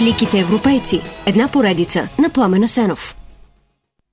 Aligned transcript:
Великите 0.00 0.38
европейци. 0.38 1.00
Една 1.26 1.48
поредица 1.48 2.08
на 2.18 2.30
Пламена 2.30 2.68
Сенов. 2.68 3.16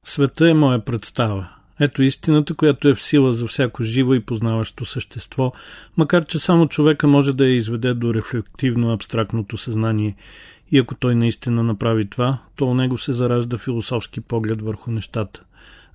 Света 0.06 0.50
е 0.50 0.54
моя 0.54 0.86
представа. 0.86 1.50
Ето 1.80 2.04
истината, 2.04 2.56
която 2.56 2.88
е 2.88 2.96
в 2.96 3.02
сила 3.02 3.34
за 3.34 3.48
всяко 3.48 3.84
живо 3.84 4.14
и 4.14 4.20
познаващо 4.20 4.86
същество, 4.86 5.52
макар 5.98 6.26
че 6.26 6.40
само 6.40 6.68
човека 6.68 7.08
може 7.08 7.34
да 7.34 7.46
я 7.46 7.56
изведе 7.56 7.94
до 7.94 8.14
рефлективно 8.14 8.94
абстрактното 8.94 9.58
съзнание. 9.58 10.16
И 10.72 10.80
ако 10.80 10.96
той 10.96 11.16
наистина 11.16 11.64
направи 11.64 12.10
това, 12.10 12.38
то 12.56 12.66
у 12.66 12.74
него 12.74 12.98
се 12.98 13.14
заражда 13.14 13.58
философски 13.58 14.22
поглед 14.22 14.62
върху 14.62 14.92
нещата. 14.92 15.44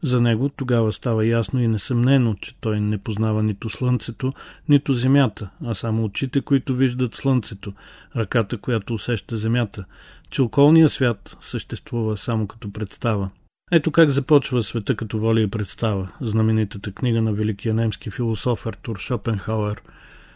За 0.02 0.20
него 0.20 0.48
тогава 0.48 0.93
става 0.93 1.27
ясно 1.27 1.62
и 1.62 1.69
несъмнено, 1.69 2.34
че 2.34 2.55
той 2.61 2.80
не 2.80 2.98
познава 2.98 3.43
нито 3.43 3.69
слънцето, 3.69 4.33
нито 4.69 4.93
земята, 4.93 5.51
а 5.65 5.75
само 5.75 6.05
очите, 6.05 6.41
които 6.41 6.75
виждат 6.75 7.15
слънцето, 7.15 7.73
ръката, 8.16 8.59
която 8.59 8.95
усеща 8.95 9.37
земята, 9.37 9.84
че 10.30 10.42
околният 10.42 10.92
свят 10.92 11.37
съществува 11.41 12.16
само 12.16 12.47
като 12.47 12.73
представа. 12.73 13.30
Ето 13.73 13.91
как 13.91 14.11
започва 14.11 14.62
света 14.62 14.97
като 14.97 15.19
воля 15.19 15.41
и 15.41 15.51
представа, 15.51 16.09
знаменитата 16.20 16.92
книга 16.92 17.23
на 17.23 17.33
великия 17.33 17.75
немски 17.75 18.11
философ 18.11 18.67
Артур 18.67 18.98
Шопенхауер. 18.98 19.83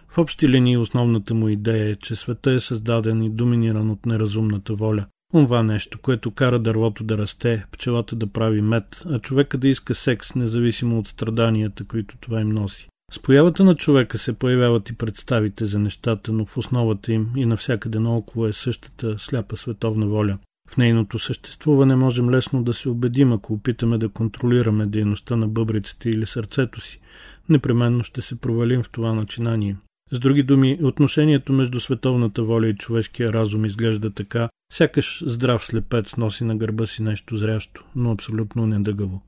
В 0.08 0.18
общи 0.18 0.48
линии 0.48 0.76
основната 0.76 1.34
му 1.34 1.48
идея 1.48 1.88
е, 1.88 1.94
че 1.94 2.16
света 2.16 2.52
е 2.52 2.60
създаден 2.60 3.22
и 3.22 3.30
доминиран 3.30 3.90
от 3.90 4.06
неразумната 4.06 4.74
воля, 4.74 5.06
Онова 5.34 5.62
нещо, 5.62 5.98
което 5.98 6.30
кара 6.30 6.58
дървото 6.58 7.04
да 7.04 7.18
расте, 7.18 7.66
пчелата 7.72 8.16
да 8.16 8.26
прави 8.26 8.62
мед, 8.62 9.02
а 9.06 9.18
човека 9.18 9.58
да 9.58 9.68
иска 9.68 9.94
секс, 9.94 10.34
независимо 10.34 10.98
от 10.98 11.08
страданията, 11.08 11.84
които 11.84 12.16
това 12.20 12.40
им 12.40 12.48
носи. 12.48 12.88
С 13.12 13.18
появата 13.18 13.64
на 13.64 13.74
човека 13.74 14.18
се 14.18 14.32
появяват 14.32 14.90
и 14.90 14.94
представите 14.94 15.64
за 15.66 15.78
нещата, 15.78 16.32
но 16.32 16.46
в 16.46 16.58
основата 16.58 17.12
им 17.12 17.28
и 17.36 17.46
навсякъде 17.46 17.98
наоколо 17.98 18.46
е 18.46 18.52
същата 18.52 19.18
сляпа 19.18 19.56
световна 19.56 20.06
воля. 20.06 20.38
В 20.70 20.76
нейното 20.76 21.18
съществуване 21.18 21.96
можем 21.96 22.30
лесно 22.30 22.62
да 22.62 22.74
се 22.74 22.88
убедим, 22.88 23.32
ако 23.32 23.52
опитаме 23.52 23.98
да 23.98 24.08
контролираме 24.08 24.86
дейността 24.86 25.36
на 25.36 25.48
бъбриците 25.48 26.10
или 26.10 26.26
сърцето 26.26 26.80
си. 26.80 27.00
Непременно 27.48 28.04
ще 28.04 28.22
се 28.22 28.40
провалим 28.40 28.82
в 28.82 28.90
това 28.90 29.14
начинание. 29.14 29.76
С 30.12 30.18
други 30.18 30.42
думи, 30.42 30.78
отношението 30.82 31.52
между 31.52 31.80
световната 31.80 32.42
воля 32.42 32.68
и 32.68 32.74
човешкия 32.74 33.32
разум 33.32 33.64
изглежда 33.64 34.10
така, 34.10 34.48
сякаш 34.72 35.22
здрав 35.26 35.64
слепец 35.64 36.16
носи 36.16 36.44
на 36.44 36.56
гърба 36.56 36.86
си 36.86 37.02
нещо 37.02 37.36
зрящо, 37.36 37.84
но 37.96 38.12
абсолютно 38.12 38.66
недъгаво. 38.66 39.22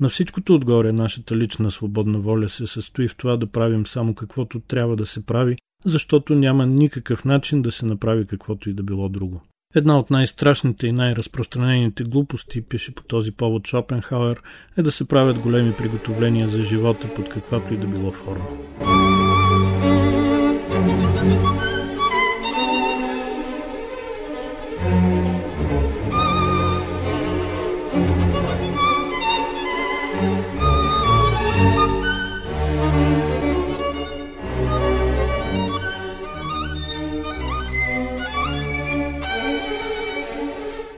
На 0.00 0.08
всичкото 0.08 0.54
отгоре 0.54 0.92
нашата 0.92 1.36
лична 1.36 1.70
свободна 1.70 2.18
воля 2.18 2.48
се 2.48 2.66
състои 2.66 3.08
в 3.08 3.16
това 3.16 3.36
да 3.36 3.46
правим 3.46 3.86
само 3.86 4.14
каквото 4.14 4.60
трябва 4.60 4.96
да 4.96 5.06
се 5.06 5.26
прави, 5.26 5.56
защото 5.84 6.34
няма 6.34 6.66
никакъв 6.66 7.24
начин 7.24 7.62
да 7.62 7.72
се 7.72 7.86
направи 7.86 8.26
каквото 8.26 8.70
и 8.70 8.74
да 8.74 8.82
било 8.82 9.08
друго. 9.08 9.42
Една 9.74 9.98
от 9.98 10.10
най-страшните 10.10 10.86
и 10.86 10.92
най-разпространените 10.92 12.04
глупости, 12.04 12.62
пише 12.62 12.94
по 12.94 13.02
този 13.02 13.32
повод 13.32 13.66
Шопенхауер, 13.66 14.42
е 14.76 14.82
да 14.82 14.92
се 14.92 15.08
правят 15.08 15.38
големи 15.38 15.72
приготовления 15.78 16.48
за 16.48 16.64
живота 16.64 17.14
под 17.14 17.28
каквато 17.28 17.74
и 17.74 17.76
да 17.76 17.86
било 17.86 18.12
форма. 18.12 18.46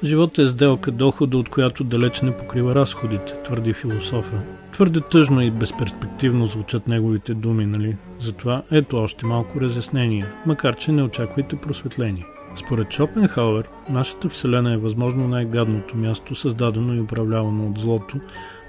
Животът 0.08 0.38
е 0.38 0.48
сделка 0.48 0.90
дохода, 0.90 1.38
от 1.38 1.48
която 1.48 1.84
далеч 1.84 2.20
не 2.20 2.36
покрива 2.36 2.74
разходите, 2.74 3.34
твърди 3.44 3.72
философа. 3.72 4.40
Твърде 4.72 5.00
тъжно 5.00 5.40
и 5.40 5.50
безперспективно 5.50 6.46
звучат 6.46 6.88
неговите 6.88 7.34
думи, 7.34 7.66
нали? 7.66 7.96
Затова 8.20 8.62
ето 8.70 8.96
още 8.96 9.26
малко 9.26 9.60
разяснение, 9.60 10.26
макар 10.46 10.76
че 10.76 10.92
не 10.92 11.02
очаквайте 11.02 11.56
просветление. 11.56 12.26
Според 12.56 12.92
Шопенхауер, 12.92 13.68
нашата 13.90 14.28
Вселена 14.28 14.74
е 14.74 14.76
възможно 14.76 15.28
най-гадното 15.28 15.96
място, 15.96 16.34
създадено 16.34 16.94
и 16.94 17.00
управлявано 17.00 17.66
от 17.66 17.78
злото, 17.78 18.20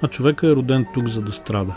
а 0.01 0.07
човека 0.07 0.47
е 0.47 0.55
роден 0.55 0.85
тук 0.93 1.07
за 1.07 1.21
да 1.21 1.31
страда. 1.31 1.75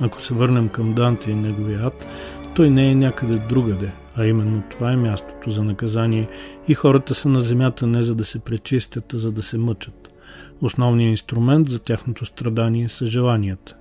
Ако 0.00 0.22
се 0.22 0.34
върнем 0.34 0.68
към 0.68 0.92
Данте 0.92 1.30
и 1.30 1.34
неговия 1.34 1.86
ад, 1.86 2.06
той 2.54 2.70
не 2.70 2.90
е 2.90 2.94
някъде 2.94 3.36
другаде, 3.36 3.92
а 4.16 4.26
именно 4.26 4.62
това 4.70 4.92
е 4.92 4.96
мястото 4.96 5.50
за 5.50 5.64
наказание 5.64 6.28
и 6.68 6.74
хората 6.74 7.14
са 7.14 7.28
на 7.28 7.40
земята 7.40 7.86
не 7.86 8.02
за 8.02 8.14
да 8.14 8.24
се 8.24 8.38
пречистят, 8.38 9.14
а 9.14 9.18
за 9.18 9.32
да 9.32 9.42
се 9.42 9.58
мъчат. 9.58 10.08
Основният 10.60 11.10
инструмент 11.10 11.68
за 11.68 11.78
тяхното 11.78 12.26
страдание 12.26 12.88
са 12.88 13.06
желанията. 13.06 13.76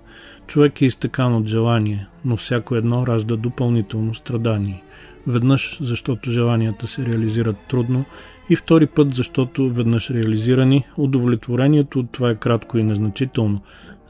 Човек 0.47 0.81
е 0.81 0.85
изтъкан 0.85 1.35
от 1.35 1.47
желание, 1.47 2.07
но 2.25 2.37
всяко 2.37 2.75
едно 2.75 3.07
ражда 3.07 3.35
допълнително 3.35 4.15
страдание. 4.15 4.83
Веднъж, 5.27 5.77
защото 5.81 6.31
желанията 6.31 6.87
се 6.87 7.05
реализират 7.05 7.55
трудно 7.69 8.05
и 8.49 8.55
втори 8.55 8.87
път, 8.87 9.15
защото 9.15 9.69
веднъж 9.69 10.09
реализирани, 10.09 10.85
удовлетворението 10.97 11.99
от 11.99 12.11
това 12.11 12.29
е 12.29 12.35
кратко 12.35 12.77
и 12.77 12.83
незначително, 12.83 13.61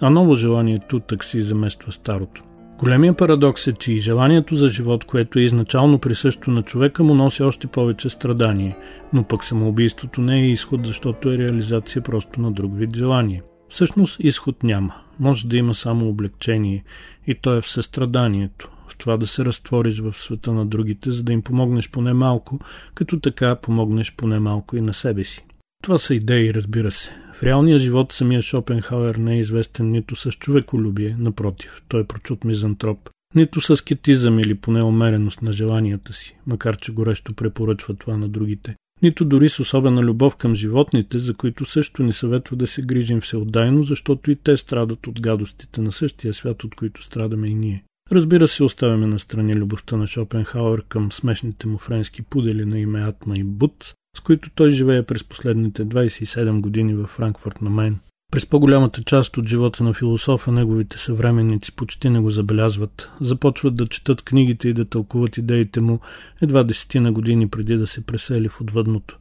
а 0.01 0.09
ново 0.09 0.35
желанието 0.35 0.99
такси 0.99 1.41
замества 1.41 1.91
старото. 1.91 2.43
Големия 2.81 3.13
парадокс 3.13 3.67
е, 3.67 3.73
че 3.73 3.91
и 3.91 3.99
желанието 3.99 4.55
за 4.55 4.69
живот, 4.69 5.05
което 5.05 5.39
е 5.39 5.41
изначално 5.41 5.99
присъщо 5.99 6.51
на 6.51 6.63
човека, 6.63 7.03
му 7.03 7.13
носи 7.13 7.43
още 7.43 7.67
повече 7.67 8.09
страдание, 8.09 8.77
но 9.13 9.23
пък 9.23 9.43
самоубийството 9.43 10.21
не 10.21 10.39
е 10.39 10.51
изход, 10.51 10.85
защото 10.85 11.31
е 11.31 11.37
реализация 11.37 12.01
просто 12.01 12.41
на 12.41 12.51
друг 12.51 12.77
вид 12.77 12.95
желание. 12.95 13.43
Всъщност 13.69 14.17
изход 14.19 14.63
няма. 14.63 14.93
Може 15.19 15.47
да 15.47 15.57
има 15.57 15.75
само 15.75 16.09
облегчение 16.09 16.83
и 17.27 17.35
то 17.35 17.57
е 17.57 17.61
в 17.61 17.69
състраданието, 17.69 18.71
в 18.87 18.97
това 18.97 19.17
да 19.17 19.27
се 19.27 19.45
разтвориш 19.45 19.99
в 19.99 20.13
света 20.13 20.53
на 20.53 20.65
другите, 20.65 21.11
за 21.11 21.23
да 21.23 21.33
им 21.33 21.41
помогнеш 21.41 21.91
поне 21.91 22.13
малко, 22.13 22.59
като 22.93 23.19
така 23.19 23.55
помогнеш 23.55 24.15
поне 24.15 24.39
малко 24.39 24.77
и 24.77 24.81
на 24.81 24.93
себе 24.93 25.23
си. 25.23 25.45
Това 25.83 25.97
са 25.97 26.15
идеи, 26.15 26.53
разбира 26.53 26.91
се. 26.91 27.09
В 27.41 27.43
реалния 27.43 27.79
живот 27.79 28.11
самия 28.11 28.41
Шопенхауер 28.41 29.15
не 29.15 29.35
е 29.35 29.39
известен 29.39 29.89
нито 29.89 30.15
с 30.15 30.31
човеколюбие, 30.31 31.15
напротив, 31.19 31.81
той 31.87 32.01
е 32.01 32.03
прочут 32.03 32.43
мизантроп, 32.43 33.09
нито 33.35 33.61
с 33.61 33.77
скетизъм 33.77 34.39
или 34.39 34.55
поне 34.55 34.83
умереност 34.83 35.41
на 35.41 35.51
желанията 35.51 36.13
си, 36.13 36.37
макар 36.47 36.77
че 36.77 36.91
горещо 36.91 37.33
препоръчва 37.33 37.93
това 37.93 38.17
на 38.17 38.29
другите, 38.29 38.75
нито 39.01 39.25
дори 39.25 39.49
с 39.49 39.59
особена 39.59 40.01
любов 40.01 40.35
към 40.35 40.55
животните, 40.55 41.19
за 41.19 41.33
които 41.33 41.65
също 41.65 42.03
ни 42.03 42.13
съветва 42.13 42.55
да 42.55 42.67
се 42.67 42.81
грижим 42.81 43.21
всеотдайно, 43.21 43.83
защото 43.83 44.31
и 44.31 44.35
те 44.35 44.57
страдат 44.57 45.07
от 45.07 45.21
гадостите 45.21 45.81
на 45.81 45.91
същия 45.91 46.33
свят, 46.33 46.63
от 46.63 46.75
които 46.75 47.03
страдаме 47.03 47.47
и 47.47 47.53
ние. 47.53 47.83
Разбира 48.11 48.47
се, 48.47 48.63
оставяме 48.63 49.07
на 49.07 49.19
страни 49.19 49.55
любовта 49.55 49.97
на 49.97 50.07
Шопенхауер 50.07 50.83
към 50.89 51.11
смешните 51.11 51.67
му 51.67 51.77
френски 51.77 52.21
пудели 52.21 52.65
на 52.65 52.79
име 52.79 53.01
Атма 53.01 53.35
и 53.35 53.43
Буц, 53.43 53.93
с 54.17 54.19
които 54.19 54.49
той 54.55 54.71
живее 54.71 55.03
през 55.03 55.23
последните 55.23 55.85
27 55.85 56.61
години 56.61 56.95
във 56.95 57.09
Франкфурт 57.09 57.61
на 57.61 57.69
Майн. 57.69 57.99
През 58.31 58.45
по-голямата 58.45 59.03
част 59.03 59.37
от 59.37 59.47
живота 59.47 59.83
на 59.83 59.93
философа 59.93 60.51
неговите 60.51 60.97
съвременници 60.97 61.71
почти 61.71 62.09
не 62.09 62.19
го 62.19 62.29
забелязват. 62.29 63.11
Започват 63.21 63.75
да 63.75 63.87
четат 63.87 64.21
книгите 64.21 64.69
и 64.69 64.73
да 64.73 64.85
тълкуват 64.85 65.37
идеите 65.37 65.81
му 65.81 65.99
едва 66.41 66.63
десетина 66.63 67.11
години 67.11 67.49
преди 67.49 67.77
да 67.77 67.87
се 67.87 68.05
пресели 68.05 68.49
в 68.49 68.61
отвъдното. 68.61 69.19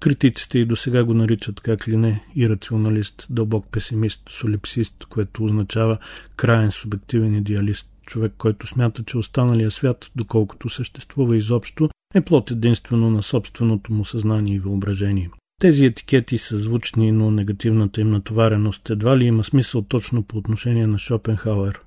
Критиците 0.00 0.58
и 0.58 0.64
до 0.64 0.76
сега 0.76 1.04
го 1.04 1.14
наричат 1.14 1.60
как 1.60 1.88
ли 1.88 1.96
не 1.96 2.24
ирационалист, 2.36 3.26
дълбок 3.30 3.66
песимист, 3.70 4.20
солипсист, 4.30 5.04
което 5.08 5.44
означава 5.44 5.98
краен 6.36 6.70
субективен 6.70 7.34
идеалист 7.34 7.90
човек, 8.06 8.32
който 8.38 8.66
смята, 8.66 9.02
че 9.02 9.18
останалия 9.18 9.70
свят, 9.70 10.10
доколкото 10.16 10.68
съществува 10.68 11.36
изобщо, 11.36 11.90
е 12.14 12.20
плод 12.20 12.50
единствено 12.50 13.10
на 13.10 13.22
собственото 13.22 13.92
му 13.92 14.04
съзнание 14.04 14.54
и 14.54 14.58
въображение. 14.58 15.30
Тези 15.60 15.84
етикети 15.84 16.38
са 16.38 16.58
звучни, 16.58 17.12
но 17.12 17.30
негативната 17.30 18.00
им 18.00 18.10
натовареност 18.10 18.90
едва 18.90 19.18
ли 19.18 19.24
има 19.24 19.44
смисъл 19.44 19.82
точно 19.82 20.22
по 20.22 20.38
отношение 20.38 20.86
на 20.86 20.98
Шопенхауер, 20.98 21.80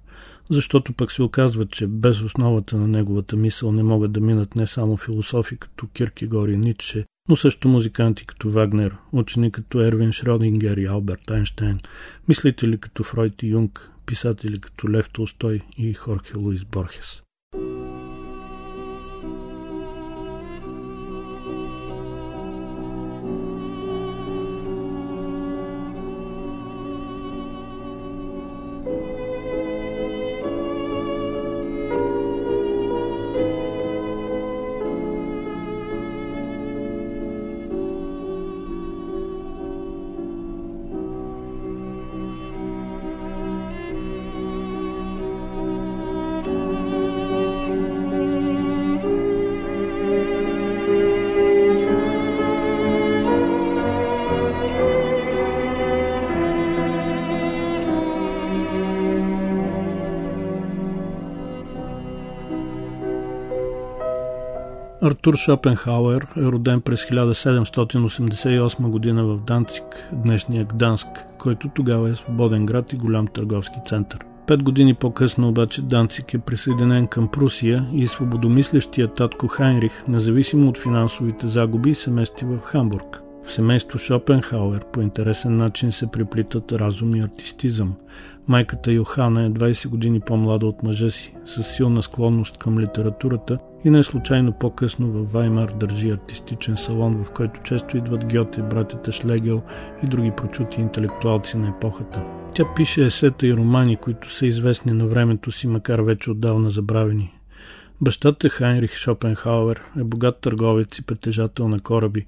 защото 0.50 0.94
пък 0.94 1.12
се 1.12 1.24
оказва, 1.24 1.66
че 1.66 1.88
без 1.88 2.22
основата 2.22 2.78
на 2.78 2.88
неговата 2.88 3.36
мисъл 3.36 3.72
не 3.72 3.84
могат 3.84 4.12
да 4.12 4.20
минат 4.20 4.56
не 4.56 4.68
само 4.68 4.98
философи 4.98 5.58
като 5.58 5.88
Киркегор 5.88 6.50
и 6.50 6.58
Ницше, 6.58 7.06
но 7.30 7.36
също 7.36 7.68
музиканти 7.68 8.25
като 8.25 8.50
Вагнер, 8.50 8.96
учени 9.12 9.52
като 9.52 9.81
Ервин 9.81 10.12
Шродингер 10.12 10.78
и 10.78 10.86
Алберт 10.86 11.31
Айнштейн, 11.31 11.80
мислители 12.28 12.78
като 12.78 13.04
Фройд 13.04 13.44
и 13.44 13.48
Юнг, 13.48 13.92
писатели 14.06 14.60
като 14.60 14.90
Лев 14.90 15.10
Толстой 15.10 15.62
и 15.78 15.94
Хорхе 15.94 16.38
Луис 16.38 16.64
Борхес. 16.64 17.24
Артур 65.06 65.36
Шопенхауер 65.36 66.28
е 66.38 66.42
роден 66.42 66.82
през 66.82 67.06
1788 67.06 68.90
година 68.90 69.26
в 69.26 69.38
Данцик, 69.38 69.84
днешния 70.14 70.66
Гданск, 70.66 71.08
който 71.40 71.70
тогава 71.76 72.10
е 72.10 72.16
свободен 72.16 72.66
град 72.66 72.94
и 72.94 72.98
голям 72.98 73.28
търговски 73.28 73.80
център. 73.86 74.20
Пет 74.48 74.64
години 74.64 74.94
по-късно 74.94 75.48
обаче 75.48 75.82
Данцик 75.82 76.34
е 76.34 76.40
присъединен 76.40 77.08
към 77.08 77.28
Прусия 77.28 77.90
и 77.94 78.08
свободомислещия 78.08 79.08
татко 79.08 79.48
Хайнрих, 79.48 80.08
независимо 80.08 80.70
от 80.70 80.78
финансовите 80.78 81.48
загуби, 81.48 81.96
се 81.96 82.12
мести 82.12 82.46
в 82.46 82.60
Хамбург. 82.64 83.23
В 83.45 83.54
семейство 83.54 84.00
Шопенхауер 84.00 84.86
по 84.94 85.01
интересен 85.01 85.56
начин 85.56 85.92
се 85.92 86.07
преплитат 86.07 86.72
разум 86.72 87.16
и 87.16 87.19
артистизъм. 87.19 87.94
Майката 88.48 88.92
Йохана 88.92 89.44
е 89.44 89.50
20 89.50 89.88
години 89.88 90.19
по-млада 90.19 90.66
от 90.66 90.84
мъжа 90.84 91.12
си, 91.12 91.36
с 91.45 91.63
силна 91.63 92.04
склонност 92.04 92.57
към 92.57 92.80
литературата 92.80 93.57
и 93.86 93.90
не 93.90 94.04
случайно 94.04 94.51
по-късно 94.51 95.12
във 95.12 95.31
Ваймар 95.31 95.69
държи 95.69 96.10
артистичен 96.10 96.78
салон, 96.78 97.24
в 97.24 97.31
който 97.31 97.62
често 97.63 97.98
идват 97.98 98.34
Гьоте, 98.34 98.62
братята 98.62 99.12
Шлегел 99.12 99.62
и 100.04 100.07
други 100.07 100.31
прочути 100.38 100.81
интелектуалци 100.81 101.57
на 101.57 101.69
епохата. 101.69 102.24
Тя 102.56 102.63
пише 102.75 103.06
есета 103.06 103.48
и 103.48 103.56
романи, 103.56 103.96
които 103.96 104.34
са 104.34 104.46
известни 104.46 104.92
на 104.92 105.07
времето 105.07 105.51
си, 105.51 105.68
макар 105.68 106.00
вече 106.00 106.31
отдавна 106.31 106.69
забравени. 106.69 107.34
Бащата 108.01 108.50
Хайнрих 108.50 108.95
Шопенхауер 108.95 109.81
е 110.00 110.04
богат 110.04 110.40
търговец 110.42 110.98
и 110.98 111.01
притежател 111.01 111.68
на 111.68 111.80
кораби, 111.80 112.25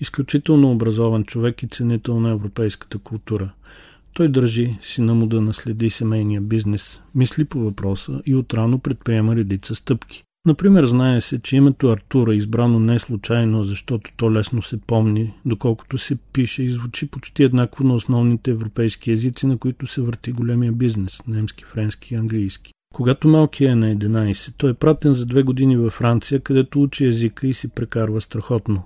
изключително 0.00 0.70
образован 0.70 1.24
човек 1.24 1.62
и 1.62 1.66
ценител 1.66 2.20
на 2.20 2.30
европейската 2.30 2.98
култура. 2.98 3.50
Той 4.14 4.28
държи 4.28 4.78
сина 4.82 5.14
му 5.14 5.26
да 5.26 5.40
наследи 5.40 5.90
семейния 5.90 6.40
бизнес, 6.40 7.00
мисли 7.14 7.44
по 7.44 7.60
въпроса 7.60 8.22
и 8.26 8.34
отрано 8.34 8.78
предприема 8.78 9.36
редица 9.36 9.74
стъпки. 9.74 10.24
Например, 10.46 10.84
знае 10.86 11.20
се, 11.20 11.38
че 11.38 11.56
името 11.56 11.88
Артура 11.88 12.32
е 12.32 12.36
избрано 12.36 12.80
не 12.80 12.98
случайно, 12.98 13.64
защото 13.64 14.10
то 14.16 14.32
лесно 14.32 14.62
се 14.62 14.80
помни, 14.80 15.34
доколкото 15.44 15.98
се 15.98 16.16
пише 16.32 16.62
и 16.62 16.70
звучи 16.70 17.06
почти 17.10 17.42
еднакво 17.42 17.84
на 17.84 17.94
основните 17.94 18.50
европейски 18.50 19.12
езици, 19.12 19.46
на 19.46 19.58
които 19.58 19.86
се 19.86 20.00
върти 20.00 20.32
големия 20.32 20.72
бизнес– 20.72 21.20
немски, 21.28 21.64
френски 21.64 22.14
и 22.14 22.16
английски. 22.16 22.72
Когато 22.94 23.28
малкият 23.28 23.72
е 23.72 23.74
на 23.74 23.96
11, 23.96 24.52
той 24.58 24.70
е 24.70 24.74
пратен 24.74 25.12
за 25.12 25.26
две 25.26 25.42
години 25.42 25.76
във 25.76 25.92
Франция, 25.92 26.40
където 26.40 26.82
учи 26.82 27.04
езика 27.04 27.46
и 27.46 27.54
си 27.54 27.68
прекарва 27.68 28.20
страхотно. 28.20 28.82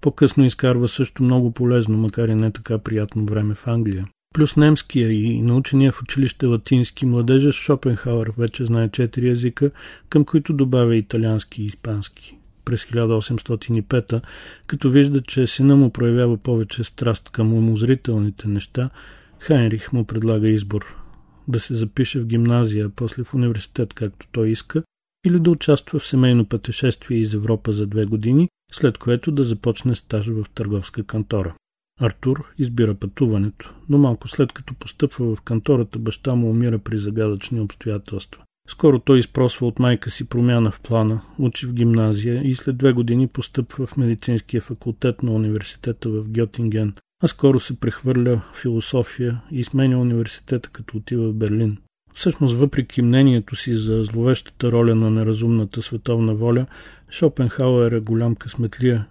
По-късно 0.00 0.44
изкарва 0.44 0.88
също 0.88 1.22
много 1.22 1.50
полезно, 1.50 1.98
макар 1.98 2.28
и 2.28 2.34
не 2.34 2.50
така 2.50 2.78
приятно 2.78 3.26
време 3.26 3.54
в 3.54 3.66
Англия. 3.66 4.06
Плюс 4.34 4.56
немския 4.56 5.12
и 5.12 5.42
научения 5.42 5.92
в 5.92 6.02
училище 6.02 6.46
латински 6.46 7.06
младежа 7.06 7.52
Шопенхауер 7.52 8.32
вече 8.38 8.64
знае 8.64 8.88
четири 8.88 9.28
езика, 9.28 9.70
към 10.08 10.24
които 10.24 10.52
добавя 10.52 10.96
италиански 10.96 11.62
и 11.62 11.66
испански. 11.66 12.38
През 12.64 12.84
1805, 12.84 14.20
като 14.66 14.90
вижда, 14.90 15.22
че 15.22 15.46
сина 15.46 15.76
му 15.76 15.90
проявява 15.90 16.36
повече 16.36 16.84
страст 16.84 17.30
към 17.30 17.54
умозрителните 17.54 18.48
неща, 18.48 18.90
Хайнрих 19.38 19.92
му 19.92 20.04
предлага 20.04 20.48
избор 20.48 21.03
да 21.48 21.60
се 21.60 21.74
запише 21.74 22.20
в 22.20 22.26
гимназия, 22.26 22.88
после 22.88 23.24
в 23.24 23.34
университет, 23.34 23.94
както 23.94 24.26
той 24.32 24.48
иска, 24.48 24.82
или 25.26 25.40
да 25.40 25.50
участва 25.50 25.98
в 25.98 26.06
семейно 26.06 26.44
пътешествие 26.44 27.18
из 27.18 27.34
Европа 27.34 27.72
за 27.72 27.86
две 27.86 28.04
години, 28.04 28.48
след 28.72 28.98
което 28.98 29.32
да 29.32 29.44
започне 29.44 29.94
стаж 29.94 30.26
в 30.26 30.46
търговска 30.54 31.04
кантора. 31.04 31.54
Артур 32.00 32.44
избира 32.58 32.94
пътуването, 32.94 33.74
но 33.88 33.98
малко 33.98 34.28
след 34.28 34.52
като 34.52 34.74
постъпва 34.74 35.36
в 35.36 35.40
кантората, 35.40 35.98
баща 35.98 36.34
му 36.34 36.50
умира 36.50 36.78
при 36.78 36.98
загадъчни 36.98 37.60
обстоятелства. 37.60 38.42
Скоро 38.68 38.98
той 38.98 39.18
изпросва 39.18 39.66
от 39.66 39.78
майка 39.78 40.10
си 40.10 40.24
промяна 40.24 40.70
в 40.70 40.80
плана, 40.80 41.20
учи 41.38 41.66
в 41.66 41.72
гимназия 41.72 42.42
и 42.44 42.54
след 42.54 42.76
две 42.76 42.92
години 42.92 43.28
постъпва 43.28 43.86
в 43.86 43.96
медицинския 43.96 44.62
факултет 44.62 45.22
на 45.22 45.32
университета 45.32 46.08
в 46.08 46.28
Гьотинген, 46.28 46.94
а 47.24 47.28
скоро 47.28 47.60
се 47.60 47.80
прехвърля 47.80 48.40
философия 48.54 49.40
и 49.50 49.64
сменя 49.64 49.98
университета, 49.98 50.68
като 50.68 50.96
отива 50.96 51.28
в 51.28 51.34
Берлин. 51.34 51.76
Всъщност, 52.14 52.56
въпреки 52.56 53.02
мнението 53.02 53.56
си 53.56 53.76
за 53.76 54.04
зловещата 54.04 54.72
роля 54.72 54.94
на 54.94 55.10
неразумната 55.10 55.82
световна 55.82 56.34
воля, 56.34 56.66
Шопенхауер 57.10 57.92
е 57.92 58.00
голям 58.00 58.34
късметлия 58.34 59.06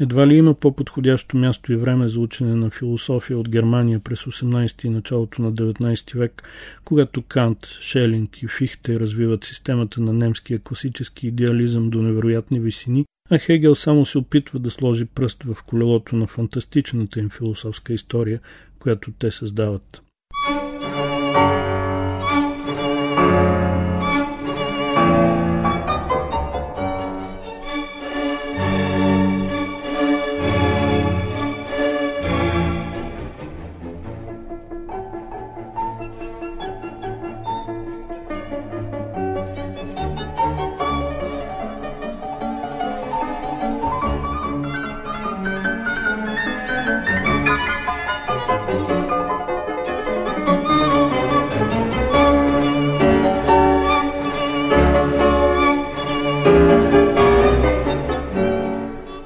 едва 0.00 0.26
ли 0.26 0.34
има 0.34 0.54
по-подходящо 0.54 1.36
място 1.36 1.72
и 1.72 1.76
време 1.76 2.08
за 2.08 2.20
учене 2.20 2.54
на 2.54 2.70
философия 2.70 3.38
от 3.38 3.48
Германия 3.48 4.00
през 4.00 4.22
18 4.22 4.84
и 4.84 4.88
началото 4.88 5.42
на 5.42 5.52
19 5.52 6.18
век, 6.18 6.42
когато 6.84 7.22
Кант, 7.22 7.66
Шелинг 7.80 8.42
и 8.42 8.48
Фихте 8.48 9.00
развиват 9.00 9.44
системата 9.44 10.00
на 10.00 10.12
немския 10.12 10.58
класически 10.58 11.26
идеализъм 11.26 11.90
до 11.90 12.02
невероятни 12.02 12.60
висини, 12.60 13.04
а 13.32 13.38
Хегел 13.38 13.74
само 13.74 14.06
се 14.06 14.18
опитва 14.18 14.58
да 14.58 14.70
сложи 14.70 15.04
пръст 15.04 15.42
в 15.42 15.62
колелото 15.66 16.16
на 16.16 16.26
фантастичната 16.26 17.20
им 17.20 17.30
философска 17.30 17.92
история, 17.92 18.40
която 18.78 19.12
те 19.18 19.30
създават. 19.30 20.02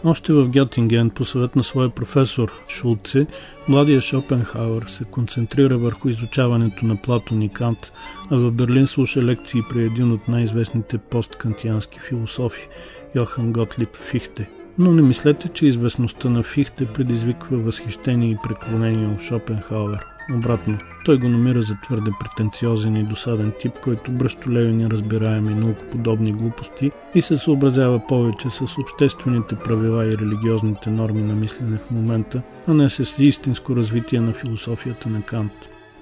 Още 0.08 0.32
в 0.32 0.48
Гьотинген, 0.48 1.10
по 1.10 1.24
съвет 1.24 1.56
на 1.56 1.64
своя 1.64 1.90
професор 1.90 2.52
Шулце, 2.68 3.26
младия 3.68 4.00
Шопенхауер 4.00 4.82
се 4.86 5.04
концентрира 5.04 5.78
върху 5.78 6.08
изучаването 6.08 6.86
на 6.86 6.96
Платон 6.96 7.42
и 7.42 7.48
Кант, 7.48 7.92
а 8.30 8.36
в 8.36 8.50
Берлин 8.50 8.86
слуша 8.86 9.22
лекции 9.22 9.60
при 9.70 9.84
един 9.84 10.12
от 10.12 10.28
най-известните 10.28 10.98
посткантиански 10.98 12.00
философи– 12.00 12.68
Йохан 13.16 13.52
Готлип 13.52 13.96
Фихте. 13.96 14.48
Но 14.78 14.92
не 14.92 15.02
мислете, 15.02 15.48
че 15.48 15.66
известността 15.66 16.28
на 16.30 16.42
Фихте 16.42 16.86
предизвиква 16.86 17.56
възхищение 17.56 18.30
и 18.30 18.38
преклонение 18.42 19.08
от 19.08 19.20
Шопенхауер. 19.20 20.15
Обратно, 20.34 20.78
той 21.04 21.18
го 21.18 21.28
намира 21.28 21.62
за 21.62 21.76
твърде 21.84 22.10
претенциозен 22.20 22.96
и 22.96 23.02
досаден 23.02 23.52
тип, 23.60 23.72
който 23.82 24.12
бръщолеви 24.12 24.72
неразбираеми 24.72 25.54
наукоподобни 25.54 26.32
глупости 26.32 26.90
и 27.14 27.22
се 27.22 27.38
съобразява 27.38 28.06
повече 28.06 28.50
с 28.50 28.78
обществените 28.78 29.56
правила 29.56 30.06
и 30.06 30.18
религиозните 30.18 30.90
норми 30.90 31.22
на 31.22 31.34
мислене 31.34 31.78
в 31.78 31.90
момента, 31.90 32.42
а 32.66 32.74
не 32.74 32.90
с 32.90 33.18
истинско 33.18 33.76
развитие 33.76 34.20
на 34.20 34.32
философията 34.32 35.08
на 35.08 35.22
Кант. 35.22 35.52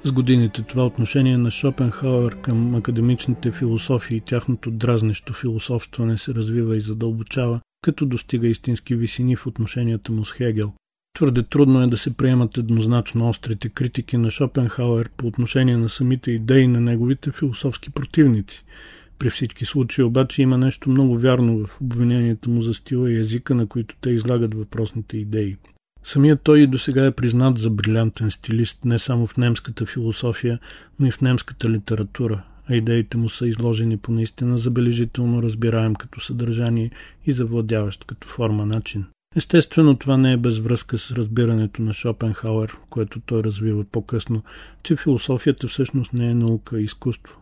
С 0.04 0.12
годините 0.12 0.62
това 0.62 0.86
отношение 0.86 1.38
на 1.38 1.50
Шопенхауер 1.50 2.40
към 2.40 2.74
академичните 2.74 3.50
философии 3.50 4.16
и 4.16 4.20
тяхното 4.20 4.70
дразнещо 4.70 5.32
философстване 5.32 6.18
се 6.18 6.34
развива 6.34 6.76
и 6.76 6.80
задълбочава, 6.80 7.60
като 7.82 8.06
достига 8.06 8.46
истински 8.46 8.94
висини 8.94 9.36
в 9.36 9.46
отношенията 9.46 10.12
му 10.12 10.24
с 10.24 10.32
Хегел. 10.32 10.72
Твърде 11.14 11.42
трудно 11.42 11.82
е 11.82 11.86
да 11.86 11.98
се 11.98 12.16
приемат 12.16 12.58
еднозначно 12.58 13.28
острите 13.28 13.68
критики 13.68 14.16
на 14.16 14.30
Шопенхауер 14.30 15.10
по 15.16 15.26
отношение 15.26 15.76
на 15.76 15.88
самите 15.88 16.30
идеи 16.30 16.66
на 16.66 16.80
неговите 16.80 17.30
философски 17.30 17.90
противници. 17.90 18.64
При 19.18 19.30
всички 19.30 19.64
случаи 19.64 20.04
обаче 20.04 20.42
има 20.42 20.58
нещо 20.58 20.90
много 20.90 21.18
вярно 21.18 21.66
в 21.66 21.80
обвинението 21.80 22.50
му 22.50 22.62
за 22.62 22.74
стила 22.74 23.10
и 23.10 23.16
езика, 23.16 23.54
на 23.54 23.66
които 23.66 23.96
те 24.00 24.10
излагат 24.10 24.54
въпросните 24.54 25.16
идеи. 25.16 25.56
Самият 26.04 26.42
той 26.42 26.60
и 26.60 26.66
до 26.66 26.78
сега 26.78 27.06
е 27.06 27.10
признат 27.10 27.58
за 27.58 27.70
брилянтен 27.70 28.30
стилист 28.30 28.84
не 28.84 28.98
само 28.98 29.26
в 29.26 29.36
немската 29.36 29.86
философия, 29.86 30.58
но 31.00 31.06
и 31.06 31.10
в 31.10 31.20
немската 31.20 31.70
литература, 31.70 32.42
а 32.66 32.74
идеите 32.74 33.16
му 33.16 33.28
са 33.28 33.48
изложени 33.48 33.96
по 33.96 34.12
наистина 34.12 34.58
забележително 34.58 35.42
разбираем 35.42 35.94
като 35.94 36.20
съдържание 36.20 36.90
и 37.26 37.32
завладяващ 37.32 38.04
като 38.04 38.28
форма 38.28 38.66
начин. 38.66 39.04
Естествено, 39.36 39.96
това 39.96 40.16
не 40.16 40.32
е 40.32 40.36
без 40.36 40.58
връзка 40.58 40.98
с 40.98 41.10
разбирането 41.10 41.82
на 41.82 41.92
Шопенхауер, 41.92 42.76
което 42.90 43.20
той 43.20 43.42
развива 43.42 43.84
по-късно, 43.84 44.42
че 44.82 44.96
философията 44.96 45.68
всъщност 45.68 46.12
не 46.12 46.30
е 46.30 46.34
наука, 46.34 46.76
а 46.76 46.80
изкуство. 46.80 47.40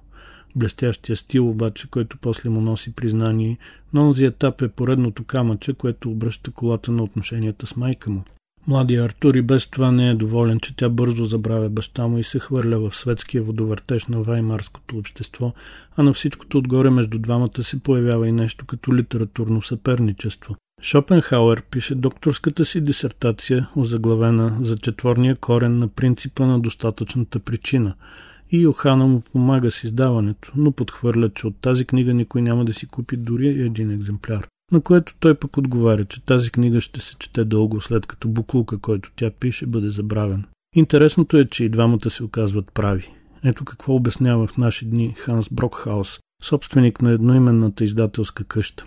Блестящия 0.57 1.17
стил 1.17 1.51
обаче, 1.51 1.91
който 1.91 2.17
после 2.21 2.51
му 2.51 2.61
носи 2.61 2.93
признание, 2.93 3.59
на 3.95 4.09
онзи 4.09 4.25
етап 4.25 4.63
е 4.63 4.69
поредното 4.69 5.25
камъче, 5.25 5.73
което 5.73 6.11
обръща 6.11 6.51
колата 6.51 6.93
на 6.93 7.03
отношенията 7.03 7.67
с 7.67 7.77
майка 7.77 8.11
му. 8.11 8.25
Младия 8.67 9.05
Артур 9.05 9.35
и 9.35 9.43
без 9.43 9.67
това 9.67 9.91
не 9.91 10.11
е 10.11 10.15
доволен, 10.15 10.61
че 10.61 10.77
тя 10.77 10.89
бързо 10.89 11.25
забравя 11.25 11.71
баща 11.71 12.09
му 12.09 12.19
и 12.19 12.25
се 12.25 12.39
хвърля 12.39 12.79
в 12.79 12.97
светския 12.97 13.43
водовъртеж 13.43 14.07
на 14.07 14.23
ваймарското 14.23 14.99
общество, 14.99 15.53
а 15.97 16.03
на 16.03 16.13
всичкото 16.13 16.59
отгоре 16.59 16.91
между 16.91 17.19
двамата 17.19 17.63
се 17.63 17.81
появява 17.81 18.29
и 18.29 18.33
нещо 18.33 18.67
като 18.67 18.95
литературно 18.95 19.63
съперничество. 19.63 20.57
Шопенхауер 20.83 21.63
пише 21.63 21.95
докторската 21.95 22.65
си 22.65 22.81
дисертация, 22.81 23.69
озаглавена 23.77 24.59
за 24.61 24.77
четворния 24.77 25.37
корен 25.37 25.77
на 25.77 25.89
принципа 25.89 26.47
на 26.47 26.61
достатъчната 26.61 27.39
причина– 27.39 27.95
и 28.53 28.59
Йохана 28.59 29.07
му 29.07 29.21
помага 29.21 29.71
с 29.71 29.85
издаването, 29.85 30.53
но 30.57 30.73
подхвърля, 30.73 31.31
че 31.35 31.47
от 31.47 31.57
тази 31.61 31.85
книга 31.85 32.15
никой 32.15 32.43
няма 32.43 32.65
да 32.65 32.75
си 32.75 32.87
купи 32.87 33.17
дори 33.17 33.49
един 33.49 33.91
екземпляр. 33.91 34.47
На 34.73 34.81
което 34.81 35.15
той 35.21 35.35
пък 35.35 35.57
отговаря, 35.57 36.05
че 36.05 36.25
тази 36.25 36.51
книга 36.51 36.81
ще 36.81 37.01
се 37.01 37.15
чете 37.19 37.45
дълго 37.45 37.81
след 37.81 38.07
като 38.07 38.29
буклука, 38.29 38.79
който 38.79 39.13
тя 39.17 39.31
пише, 39.41 39.67
бъде 39.67 39.89
забравен. 39.89 40.45
Интересното 40.77 41.37
е, 41.37 41.45
че 41.45 41.65
и 41.65 41.69
двамата 41.69 42.11
се 42.11 42.25
оказват 42.25 42.73
прави. 42.75 43.11
Ето 43.45 43.65
какво 43.65 43.95
обяснява 43.95 44.47
в 44.47 44.57
наши 44.57 44.85
дни 44.85 45.15
Ханс 45.19 45.49
Брокхаус, 45.49 46.19
собственик 46.43 47.03
на 47.03 47.11
едноименната 47.11 47.85
издателска 47.85 48.45
къща. 48.45 48.87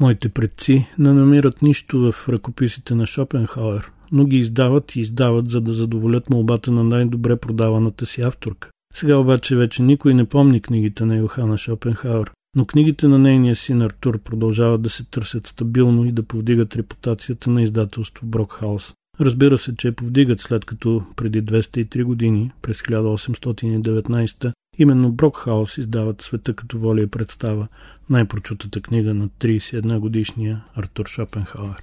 Моите 0.00 0.28
предци 0.28 0.86
не 0.98 1.12
намират 1.12 1.62
нищо 1.62 2.12
в 2.12 2.28
ръкописите 2.28 2.94
на 2.94 3.06
Шопенхауер, 3.06 3.90
но 4.12 4.24
ги 4.24 4.36
издават 4.36 4.96
и 4.96 5.00
издават, 5.00 5.50
за 5.50 5.60
да 5.60 5.72
задоволят 5.72 6.30
молбата 6.30 6.70
на 6.70 6.84
най-добре 6.84 7.36
продаваната 7.36 8.06
си 8.06 8.22
авторка. 8.22 8.70
Сега 8.94 9.16
обаче 9.16 9.56
вече 9.56 9.82
никой 9.82 10.14
не 10.14 10.24
помни 10.24 10.60
книгите 10.60 11.04
на 11.04 11.16
Йохана 11.16 11.58
Шопенхауер, 11.58 12.30
но 12.56 12.64
книгите 12.64 13.08
на 13.08 13.18
нейния 13.18 13.56
син 13.56 13.82
Артур 13.82 14.18
продължават 14.18 14.82
да 14.82 14.90
се 14.90 15.04
търсят 15.04 15.46
стабилно 15.46 16.04
и 16.04 16.12
да 16.12 16.22
повдигат 16.22 16.76
репутацията 16.76 17.50
на 17.50 17.62
издателство 17.62 18.26
Брокхаус. 18.26 18.92
Разбира 19.20 19.58
се, 19.58 19.76
че 19.76 19.92
повдигат 19.92 20.40
след 20.40 20.64
като 20.64 21.02
преди 21.16 21.44
203 21.44 22.04
години, 22.04 22.50
през 22.62 22.82
1819, 22.82 24.52
именно 24.78 25.12
Брокхаус 25.12 25.78
издават 25.78 26.22
Света 26.22 26.54
като 26.54 26.78
воля 26.78 27.00
и 27.00 27.06
представа, 27.06 27.68
най-прочутата 28.10 28.80
книга 28.80 29.14
на 29.14 29.28
31 29.28 29.98
годишния 29.98 30.64
Артур 30.76 31.06
Шопенхауер. 31.06 31.82